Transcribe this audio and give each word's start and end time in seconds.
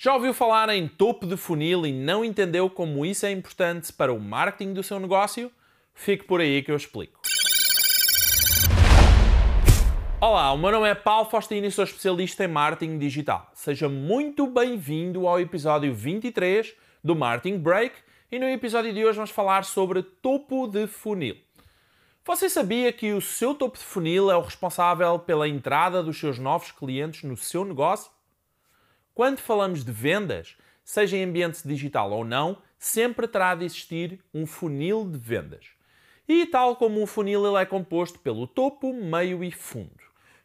Já 0.00 0.14
ouviu 0.14 0.32
falar 0.32 0.68
em 0.68 0.86
topo 0.86 1.26
de 1.26 1.36
funil 1.36 1.84
e 1.84 1.92
não 1.92 2.24
entendeu 2.24 2.70
como 2.70 3.04
isso 3.04 3.26
é 3.26 3.32
importante 3.32 3.92
para 3.92 4.12
o 4.12 4.20
marketing 4.20 4.72
do 4.72 4.80
seu 4.80 5.00
negócio? 5.00 5.50
Fique 5.92 6.22
por 6.22 6.40
aí 6.40 6.62
que 6.62 6.70
eu 6.70 6.76
explico. 6.76 7.20
Olá, 10.20 10.52
o 10.52 10.56
meu 10.56 10.70
nome 10.70 10.88
é 10.88 10.94
Paulo 10.94 11.28
Faustino 11.28 11.66
e 11.66 11.72
sou 11.72 11.82
especialista 11.82 12.44
em 12.44 12.46
marketing 12.46 12.96
digital. 12.96 13.50
Seja 13.54 13.88
muito 13.88 14.46
bem-vindo 14.46 15.26
ao 15.26 15.40
episódio 15.40 15.92
23 15.92 16.76
do 17.02 17.16
Marketing 17.16 17.58
Break 17.58 17.96
e 18.30 18.38
no 18.38 18.48
episódio 18.48 18.94
de 18.94 19.04
hoje 19.04 19.16
vamos 19.16 19.32
falar 19.32 19.64
sobre 19.64 20.04
topo 20.04 20.68
de 20.68 20.86
funil. 20.86 21.36
Você 22.24 22.48
sabia 22.48 22.92
que 22.92 23.12
o 23.12 23.20
seu 23.20 23.52
topo 23.52 23.76
de 23.76 23.84
funil 23.84 24.30
é 24.30 24.36
o 24.36 24.42
responsável 24.42 25.18
pela 25.18 25.48
entrada 25.48 26.04
dos 26.04 26.20
seus 26.20 26.38
novos 26.38 26.70
clientes 26.70 27.24
no 27.24 27.36
seu 27.36 27.64
negócio? 27.64 28.16
Quando 29.18 29.40
falamos 29.40 29.84
de 29.84 29.90
vendas, 29.90 30.56
seja 30.84 31.16
em 31.16 31.24
ambiente 31.24 31.66
digital 31.66 32.12
ou 32.12 32.24
não, 32.24 32.58
sempre 32.78 33.26
terá 33.26 33.52
de 33.52 33.64
existir 33.64 34.20
um 34.32 34.46
funil 34.46 35.04
de 35.10 35.18
vendas. 35.18 35.70
E 36.28 36.46
tal 36.46 36.76
como 36.76 37.02
um 37.02 37.04
funil, 37.04 37.44
ele 37.44 37.60
é 37.60 37.66
composto 37.66 38.20
pelo 38.20 38.46
topo, 38.46 38.94
meio 38.94 39.42
e 39.42 39.50
fundo. 39.50 39.90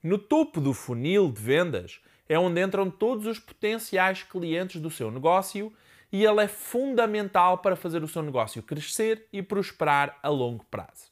No 0.00 0.18
topo 0.18 0.60
do 0.60 0.72
funil 0.72 1.32
de 1.32 1.42
vendas 1.42 2.00
é 2.28 2.38
onde 2.38 2.62
entram 2.62 2.88
todos 2.88 3.26
os 3.26 3.40
potenciais 3.40 4.22
clientes 4.22 4.80
do 4.80 4.88
seu 4.88 5.10
negócio 5.10 5.72
e 6.12 6.24
ele 6.24 6.40
é 6.40 6.46
fundamental 6.46 7.58
para 7.58 7.74
fazer 7.74 8.04
o 8.04 8.08
seu 8.08 8.22
negócio 8.22 8.62
crescer 8.62 9.26
e 9.32 9.42
prosperar 9.42 10.16
a 10.22 10.28
longo 10.28 10.64
prazo. 10.70 11.10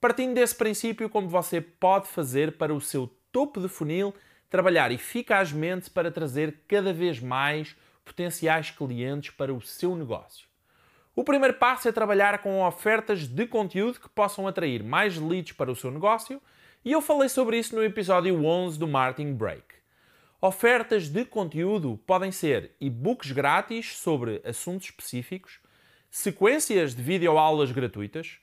Partindo 0.00 0.34
desse 0.34 0.54
princípio, 0.54 1.10
como 1.10 1.28
você 1.28 1.60
pode 1.60 2.06
fazer 2.06 2.56
para 2.56 2.72
o 2.72 2.80
seu 2.80 3.10
topo 3.32 3.60
de 3.60 3.66
funil 3.66 4.14
trabalhar 4.52 4.92
eficazmente 4.92 5.88
para 5.88 6.12
trazer 6.12 6.64
cada 6.68 6.92
vez 6.92 7.18
mais 7.18 7.74
potenciais 8.04 8.70
clientes 8.70 9.30
para 9.30 9.52
o 9.52 9.62
seu 9.62 9.96
negócio. 9.96 10.46
O 11.16 11.24
primeiro 11.24 11.54
passo 11.54 11.88
é 11.88 11.92
trabalhar 11.92 12.42
com 12.42 12.62
ofertas 12.62 13.26
de 13.26 13.46
conteúdo 13.46 13.98
que 13.98 14.10
possam 14.10 14.46
atrair 14.46 14.84
mais 14.84 15.16
leads 15.16 15.52
para 15.52 15.72
o 15.72 15.74
seu 15.74 15.90
negócio, 15.90 16.38
e 16.84 16.92
eu 16.92 17.00
falei 17.00 17.30
sobre 17.30 17.58
isso 17.58 17.74
no 17.74 17.82
episódio 17.82 18.44
11 18.44 18.78
do 18.78 18.86
Marketing 18.86 19.32
Break. 19.32 19.64
Ofertas 20.38 21.08
de 21.08 21.24
conteúdo 21.24 21.98
podem 22.06 22.30
ser 22.30 22.76
e-books 22.78 23.32
grátis 23.32 23.96
sobre 23.96 24.42
assuntos 24.44 24.88
específicos, 24.88 25.60
sequências 26.10 26.94
de 26.94 27.02
videoaulas 27.02 27.72
gratuitas, 27.72 28.38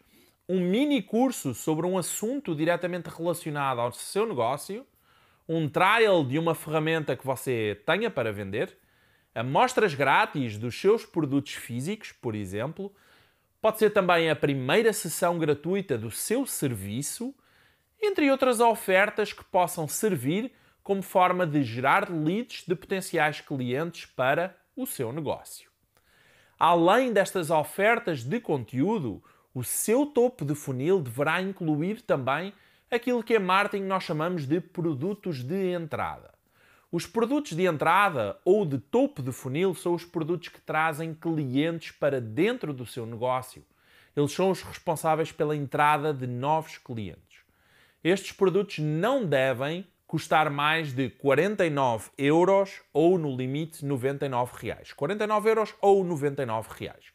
um 0.47 0.59
mini 0.59 1.03
curso 1.03 1.53
sobre 1.53 1.85
um 1.85 1.99
assunto 1.99 2.55
diretamente 2.55 3.09
relacionado 3.09 3.79
ao 3.79 3.91
seu 3.91 4.25
negócio, 4.25 4.87
um 5.51 5.67
trial 5.67 6.23
de 6.23 6.37
uma 6.37 6.53
ferramenta 6.53 7.17
que 7.17 7.25
você 7.25 7.81
tenha 7.83 8.11
para 8.11 8.31
vender, 8.31 8.77
amostras 9.33 9.95
grátis 9.95 10.59
dos 10.59 10.79
seus 10.79 11.07
produtos 11.07 11.53
físicos, 11.53 12.11
por 12.11 12.35
exemplo, 12.35 12.93
pode 13.59 13.79
ser 13.79 13.89
também 13.89 14.29
a 14.29 14.35
primeira 14.35 14.93
sessão 14.93 15.39
gratuita 15.39 15.97
do 15.97 16.11
seu 16.11 16.45
serviço, 16.45 17.33
entre 17.99 18.29
outras 18.29 18.59
ofertas 18.59 19.33
que 19.33 19.43
possam 19.43 19.87
servir 19.87 20.51
como 20.83 21.01
forma 21.01 21.47
de 21.47 21.63
gerar 21.63 22.11
leads 22.11 22.63
de 22.67 22.75
potenciais 22.75 23.41
clientes 23.41 24.05
para 24.05 24.55
o 24.75 24.85
seu 24.85 25.11
negócio. 25.11 25.67
Além 26.59 27.11
destas 27.11 27.49
ofertas 27.49 28.23
de 28.23 28.39
conteúdo, 28.39 29.23
o 29.51 29.63
seu 29.63 30.05
topo 30.05 30.45
de 30.45 30.53
funil 30.53 31.01
deverá 31.01 31.41
incluir 31.41 32.01
também 32.01 32.53
aquilo 32.95 33.23
que 33.23 33.35
em 33.35 33.39
marketing 33.39 33.83
nós 33.83 34.03
chamamos 34.03 34.45
de 34.47 34.59
produtos 34.59 35.43
de 35.43 35.71
entrada. 35.71 36.31
Os 36.91 37.05
produtos 37.05 37.55
de 37.55 37.65
entrada 37.65 38.39
ou 38.43 38.65
de 38.65 38.79
topo 38.79 39.21
de 39.21 39.31
funil 39.31 39.75
são 39.75 39.93
os 39.93 40.03
produtos 40.03 40.47
que 40.47 40.59
trazem 40.59 41.13
clientes 41.13 41.91
para 41.91 42.19
dentro 42.19 42.73
do 42.73 42.85
seu 42.85 43.05
negócio. 43.05 43.63
Eles 44.15 44.31
são 44.31 44.49
os 44.49 44.63
responsáveis 44.63 45.31
pela 45.31 45.55
entrada 45.55 46.11
de 46.11 46.25
novos 46.25 46.79
clientes. 46.79 47.43
Estes 48.03 48.31
produtos 48.31 48.79
não 48.79 49.23
devem 49.23 49.85
custar 50.07 50.49
mais 50.49 50.91
de 50.91 51.11
49 51.11 52.09
euros 52.17 52.81
ou, 52.91 53.19
no 53.19 53.35
limite, 53.35 53.85
99 53.85 54.53
reais. 54.59 54.91
49 54.91 55.47
euros 55.47 55.75
ou 55.79 56.03
99 56.03 56.69
reais. 56.75 57.13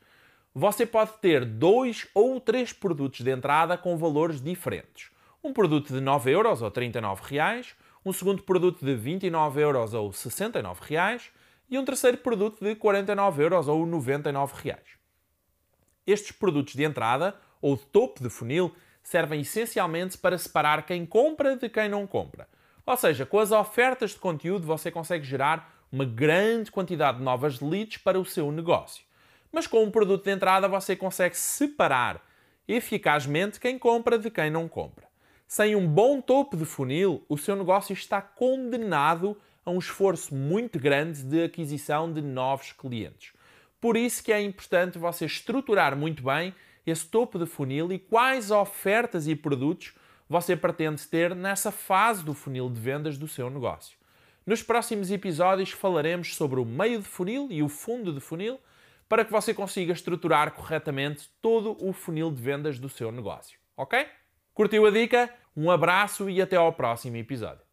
Você 0.55 0.87
pode 0.87 1.15
ter 1.21 1.45
dois 1.45 2.07
ou 2.15 2.41
três 2.41 2.73
produtos 2.73 3.23
de 3.23 3.31
entrada 3.33 3.77
com 3.77 3.97
valores 3.97 4.41
diferentes 4.41 5.13
um 5.45 5.53
produto 5.53 5.93
de 5.93 6.01
9 6.01 6.31
euros 6.31 6.63
ou 6.63 6.71
39 6.71 7.23
reais, 7.27 7.77
um 8.05 8.15
segundo 8.15 8.43
produto 8.43 8.83
de 8.83 8.95
29 8.95 9.61
euros 9.61 9.93
ou 9.93 10.11
69 10.11 10.81
reais 10.89 11.31
e 11.69 11.79
um 11.79 11.85
terceiro 11.85 12.17
produto 12.17 12.65
de 12.65 12.75
49 12.75 13.43
euros 13.43 13.69
ou 13.69 13.85
99 13.85 14.55
reais. 14.63 14.99
Estes 16.07 16.33
produtos 16.33 16.75
de 16.75 16.83
entrada 16.83 17.37
ou 17.61 17.77
de 17.77 17.83
topo 17.87 18.23
de 18.23 18.31
funil 18.31 18.75
servem 19.03 19.43
essencialmente 19.43 20.17
para 20.17 20.39
separar 20.39 20.87
quem 20.87 21.05
compra 21.05 21.57
de 21.57 21.69
quem 21.69 21.91
não 21.91 22.07
compra. 22.07 22.49
Ou 22.87 22.97
seja, 22.97 23.27
com 23.27 23.39
as 23.39 23.53
ofertas 23.53 24.13
de 24.13 24.19
conteúdo 24.19 24.67
você 24.67 24.91
consegue 24.91 25.25
gerar 25.25 25.85
uma 25.93 26.07
grande 26.07 26.71
quantidade 26.71 27.19
de 27.19 27.25
novas 27.25 27.61
leads 27.61 27.99
para 27.99 28.19
o 28.19 28.25
seu 28.25 28.51
negócio. 28.51 29.05
Mas 29.53 29.67
com 29.67 29.85
um 29.85 29.91
produto 29.91 30.25
de 30.25 30.31
entrada 30.31 30.69
você 30.69 30.97
consegue 30.97 31.37
separar 31.37 32.25
eficazmente 32.67 33.61
quem 33.61 33.79
compra 33.79 34.19
de 34.19 34.31
quem 34.31 34.51
não 34.51 34.67
compra. 34.67 35.14
Sem 35.47 35.77
um 35.77 35.87
bom 35.87 36.21
topo 36.21 36.57
de 36.57 36.65
funil, 36.65 37.25
o 37.29 37.37
seu 37.37 37.55
negócio 37.55 37.93
está 37.93 38.21
condenado 38.21 39.37
a 39.65 39.71
um 39.71 39.79
esforço 39.79 40.35
muito 40.35 40.79
grande 40.79 41.23
de 41.23 41.45
aquisição 41.45 42.13
de 42.13 42.21
novos 42.21 42.73
clientes. 42.73 43.33
Por 43.81 43.97
isso 43.97 44.25
que 44.25 44.33
é 44.33 44.41
importante 44.41 44.99
você 44.99 45.27
estruturar 45.27 45.97
muito 45.97 46.23
bem 46.23 46.55
esse 46.87 47.07
topo 47.07 47.39
de 47.39 47.47
funil 47.47 47.93
e 47.93 47.99
quais 47.99 48.51
ofertas 48.51 49.29
e 49.29 49.37
produtos 49.37 49.95
você 50.29 50.57
pretende 50.57 51.07
ter 51.07 51.35
nessa 51.35 51.71
fase 51.71 52.25
do 52.25 52.35
funil 52.35 52.69
de 52.71 52.81
vendas 52.81 53.19
do 53.19 53.29
seu 53.29 53.49
negócio. 53.51 53.97
Nos 54.47 54.63
próximos 54.63 55.11
episódios 55.11 55.71
falaremos 55.71 56.35
sobre 56.35 56.61
o 56.61 56.65
meio 56.65 56.99
de 56.99 57.07
funil 57.07 57.49
e 57.51 57.63
o 57.63 57.69
fundo 57.69 58.13
de 58.13 58.21
funil 58.21 58.59
para 59.09 59.25
que 59.25 59.33
você 59.33 59.55
consiga 59.55 59.93
estruturar 59.93 60.53
corretamente 60.53 61.31
todo 61.41 61.77
o 61.81 61.93
funil 61.93 62.31
de 62.31 62.43
vendas 62.43 62.79
do 62.79 62.89
seu 62.89 63.13
negócio. 63.13 63.59
Ok? 63.77 64.07
Curtiu 64.55 64.87
a 64.87 64.91
dica? 64.91 65.29
Um 65.57 65.69
abraço 65.69 66.31
e 66.31 66.41
até 66.41 66.55
ao 66.57 66.73
próximo 66.73 67.17
episódio. 67.17 67.64